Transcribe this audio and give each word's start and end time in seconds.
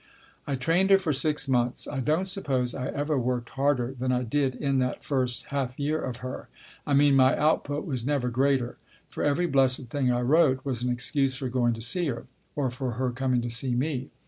I 0.47 0.55
trained 0.55 0.89
her 0.89 0.97
for 0.97 1.13
six 1.13 1.47
months. 1.47 1.87
I 1.87 1.99
don't 1.99 2.27
suppose 2.27 2.73
I 2.73 2.87
ever 2.87 3.19
worked 3.19 3.49
harder 3.49 3.91
than 3.93 4.11
I 4.11 4.23
did 4.23 4.55
in 4.55 4.79
that 4.79 5.03
first 5.03 5.45
half 5.51 5.77
year 5.79 6.01
of 6.01 6.17
her. 6.25 6.47
I 6.87 6.95
mean 6.95 7.15
my 7.15 7.37
output 7.37 7.85
was 7.85 8.03
never 8.03 8.29
greater. 8.29 8.77
For 9.09 9.23
every 9.23 9.45
blessed 9.45 9.91
thing 9.91 10.11
I 10.11 10.21
wrote 10.21 10.65
was 10.65 10.81
an 10.81 10.91
excuse 10.91 11.35
for 11.35 11.49
going 11.49 11.73
to 11.75 11.81
see 11.81 12.07
her, 12.07 12.25
or 12.55 12.71
for 12.71 12.93
her 12.93 13.11
coming 13.11 13.41
to 13.41 13.49
see 13.51 13.75
me. 13.75 14.09